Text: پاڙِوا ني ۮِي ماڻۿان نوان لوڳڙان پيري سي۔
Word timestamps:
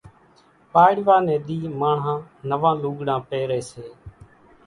پاڙِوا 0.73 1.17
ني 1.27 1.35
ۮِي 1.45 1.57
ماڻۿان 1.79 2.19
نوان 2.49 2.75
لوڳڙان 2.83 3.19
پيري 3.29 3.61
سي۔ 3.71 3.85